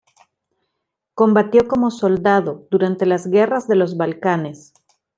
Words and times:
Combatió 1.13 1.67
como 1.67 1.91
soldado 1.91 2.67
durante 2.71 3.05
las 3.05 3.27
Guerras 3.29 3.67
de 3.67 3.75
los 3.75 3.97
Balcanes. 3.97 4.73